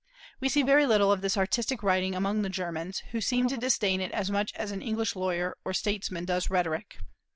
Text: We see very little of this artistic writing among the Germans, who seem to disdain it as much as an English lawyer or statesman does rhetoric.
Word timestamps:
We 0.39 0.49
see 0.49 0.63
very 0.63 0.87
little 0.87 1.11
of 1.11 1.21
this 1.21 1.37
artistic 1.37 1.83
writing 1.83 2.15
among 2.15 2.41
the 2.41 2.49
Germans, 2.49 3.03
who 3.11 3.21
seem 3.21 3.47
to 3.49 3.57
disdain 3.57 4.01
it 4.01 4.11
as 4.13 4.31
much 4.31 4.51
as 4.55 4.71
an 4.71 4.81
English 4.81 5.15
lawyer 5.15 5.55
or 5.63 5.75
statesman 5.75 6.25
does 6.25 6.49
rhetoric. 6.49 6.97